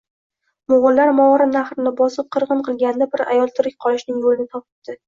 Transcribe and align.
Móg'ullar 0.71 1.11
Movarounnahrni 1.19 1.93
bosib, 2.01 2.31
qirg'in 2.37 2.67
qilganida 2.71 3.13
bir 3.15 3.27
ayol 3.29 3.57
tirik 3.61 3.81
qolishning 3.89 4.23
yólini 4.27 4.53
topibdi 4.59 4.99